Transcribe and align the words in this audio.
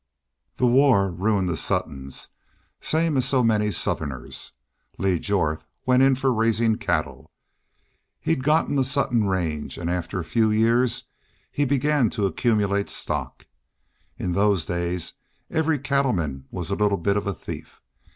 "The 0.57 0.65
war 0.65 1.11
ruined 1.11 1.47
the 1.47 1.55
Suttons, 1.55 2.29
same 2.81 3.17
as 3.17 3.25
so 3.25 3.43
many 3.43 3.69
Southerners. 3.69 4.53
Lee 4.97 5.19
Jorth 5.19 5.67
went 5.85 6.01
in 6.01 6.15
for 6.15 6.33
raisin' 6.33 6.79
cattle. 6.79 7.29
He'd 8.19 8.43
gotten 8.43 8.77
the 8.77 8.83
Sutton 8.83 9.25
range 9.27 9.77
an' 9.77 9.89
after 9.89 10.19
a 10.19 10.23
few 10.23 10.49
years 10.49 11.03
he 11.51 11.65
began 11.65 12.09
to 12.17 12.25
accumulate 12.25 12.89
stock. 12.89 13.45
In 14.17 14.31
those 14.31 14.65
days 14.65 15.13
every 15.51 15.77
cattleman 15.77 16.47
was 16.49 16.71
a 16.71 16.75
little 16.75 16.97
bit 16.97 17.15
of 17.15 17.27
a 17.27 17.33
thief. 17.35 17.79